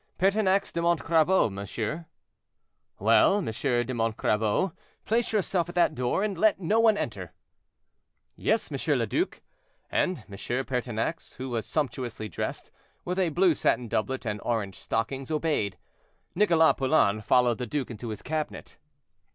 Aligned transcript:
"Pertinax 0.17 0.71
de 0.73 0.81
Montcrabeau, 0.81 1.51
monsieur." 1.51 2.07
"Well, 2.97 3.37
M. 3.37 3.45
de 3.45 3.93
Montcrabeau, 3.93 4.73
place 5.05 5.31
yourself 5.31 5.69
at 5.69 5.75
that 5.75 5.93
door, 5.93 6.23
and 6.23 6.35
let 6.39 6.59
no 6.59 6.79
one 6.79 6.97
enter." 6.97 7.33
"Yes, 8.35 8.71
M. 8.71 8.97
le 8.97 9.05
Duc;" 9.05 9.43
and 9.91 10.23
M. 10.27 10.65
Pertinax, 10.65 11.33
who 11.33 11.49
was 11.51 11.67
sumptuously 11.67 12.27
dressed, 12.29 12.71
with 13.05 13.19
a 13.19 13.29
blue 13.29 13.53
satin 13.53 13.87
doublet 13.87 14.25
and 14.25 14.41
orange 14.41 14.79
stockings, 14.79 15.29
obeyed. 15.29 15.77
Nicholas 16.33 16.73
Poulain 16.79 17.21
followed 17.21 17.59
the 17.59 17.67
duke 17.67 17.91
into 17.91 18.09
his 18.09 18.23
cabinet. 18.23 18.77